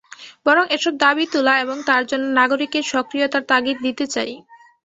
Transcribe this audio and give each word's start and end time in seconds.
বরং 0.45 0.65
এসব 0.75 0.93
দাবি 1.03 1.25
তোলা 1.33 1.53
এবং 1.63 1.77
তার 1.89 2.03
জন্য 2.09 2.25
নাগরিকের 2.39 2.85
সক্রিয়তার 2.91 3.43
তাগিদ 3.51 3.77
দিতে 3.85 4.05
চাই। 4.13 4.31